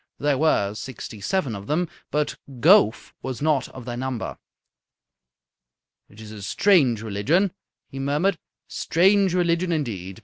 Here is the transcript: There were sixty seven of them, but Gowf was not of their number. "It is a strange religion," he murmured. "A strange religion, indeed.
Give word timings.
There 0.17 0.39
were 0.39 0.73
sixty 0.73 1.21
seven 1.21 1.55
of 1.55 1.67
them, 1.67 1.87
but 2.09 2.35
Gowf 2.59 3.13
was 3.21 3.39
not 3.39 3.69
of 3.69 3.85
their 3.85 3.95
number. 3.97 4.39
"It 6.09 6.19
is 6.19 6.31
a 6.31 6.41
strange 6.41 7.03
religion," 7.03 7.51
he 7.87 7.99
murmured. 7.99 8.33
"A 8.33 8.39
strange 8.67 9.35
religion, 9.35 9.71
indeed. 9.71 10.19